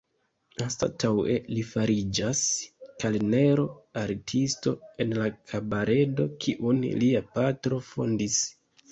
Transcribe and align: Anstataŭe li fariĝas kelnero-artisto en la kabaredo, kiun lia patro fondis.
Anstataŭe 0.65 1.33
li 1.55 1.63
fariĝas 1.71 2.39
kelnero-artisto 3.03 4.73
en 5.05 5.13
la 5.19 5.27
kabaredo, 5.51 6.25
kiun 6.47 6.81
lia 7.03 7.21
patro 7.37 7.79
fondis. 7.91 8.39